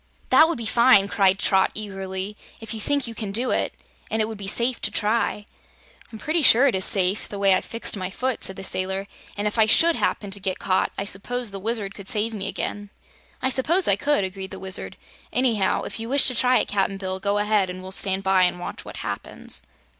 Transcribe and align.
"That 0.31 0.47
would 0.49 0.57
be 0.57 0.65
fine," 0.65 1.07
cried 1.07 1.37
Trot 1.37 1.69
eagerly, 1.75 2.35
"if 2.59 2.73
you 2.73 2.79
think 2.79 3.05
you 3.05 3.13
can 3.13 3.31
do 3.31 3.51
it, 3.51 3.75
and 4.09 4.19
it 4.19 4.27
would 4.27 4.35
be 4.39 4.47
safe 4.47 4.81
to 4.81 4.89
try!" 4.89 5.45
"I'm 6.11 6.17
pretty 6.17 6.41
sure 6.41 6.65
it 6.65 6.73
is 6.73 6.85
safe, 6.85 7.29
the 7.29 7.37
way 7.37 7.53
I've 7.53 7.63
fixed 7.63 7.95
my 7.95 8.09
foot," 8.09 8.43
said 8.43 8.55
the 8.55 8.63
sailor, 8.63 9.07
"an' 9.37 9.45
if 9.45 9.59
I 9.59 9.67
SHOULD 9.67 9.95
happen 9.97 10.31
to 10.31 10.39
get 10.39 10.57
caught, 10.57 10.91
I 10.97 11.05
s'pose 11.05 11.51
the 11.51 11.59
Wizard 11.59 11.93
could 11.93 12.07
save 12.07 12.33
me 12.33 12.47
again." 12.47 12.89
"I 13.43 13.51
suppose 13.51 13.87
I 13.87 13.95
could," 13.95 14.23
agreed 14.23 14.49
the 14.49 14.57
Wizard. 14.57 14.97
"Anyhow, 15.31 15.83
if 15.83 15.99
you 15.99 16.09
wish 16.09 16.25
to 16.29 16.35
try 16.35 16.57
it, 16.57 16.67
Cap'n 16.67 16.97
Bill, 16.97 17.19
go 17.19 17.37
ahead 17.37 17.69
and 17.69 17.83
we'll 17.83 17.91
stand 17.91 18.23
by 18.23 18.41
and 18.41 18.59
watch 18.59 18.83
what 18.83 18.97
happens." 19.05 19.61